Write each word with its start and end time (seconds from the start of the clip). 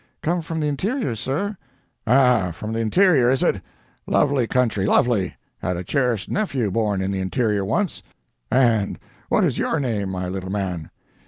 "'Come 0.23 0.41
from 0.41 0.59
the 0.59 0.65
interior, 0.67 1.15
sir.' 1.15 1.55
"'Ah—from 2.07 2.73
the 2.73 2.79
interior, 2.79 3.29
is 3.29 3.43
it? 3.43 3.61
Lovely 4.07 4.47
country—lovely. 4.47 5.35
Had 5.59 5.77
a 5.77 5.83
cherished 5.83 6.27
nephew 6.27 6.71
born 6.71 7.03
in 7.03 7.11
the 7.11 7.19
interior 7.19 7.63
once. 7.63 8.01
And 8.51 8.97
what 9.29 9.43
is 9.43 9.59
your 9.59 9.79
name, 9.79 10.09
my 10.09 10.27
little 10.27 10.49
man?' 10.49 10.89